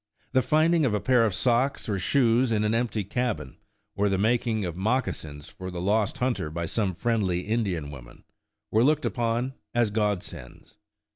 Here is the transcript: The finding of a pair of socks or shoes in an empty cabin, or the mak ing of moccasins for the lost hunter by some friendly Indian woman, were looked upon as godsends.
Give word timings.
The 0.31 0.41
finding 0.41 0.83
of 0.83 0.95
a 0.95 0.99
pair 0.99 1.23
of 1.25 1.31
socks 1.35 1.87
or 1.87 1.99
shoes 1.99 2.51
in 2.51 2.63
an 2.63 2.73
empty 2.73 3.03
cabin, 3.03 3.57
or 3.95 4.09
the 4.09 4.17
mak 4.17 4.47
ing 4.47 4.65
of 4.65 4.75
moccasins 4.75 5.47
for 5.47 5.69
the 5.69 5.79
lost 5.79 6.17
hunter 6.17 6.49
by 6.49 6.65
some 6.65 6.95
friendly 6.95 7.41
Indian 7.41 7.91
woman, 7.91 8.23
were 8.71 8.83
looked 8.83 9.05
upon 9.05 9.53
as 9.75 9.91
godsends. 9.91 10.79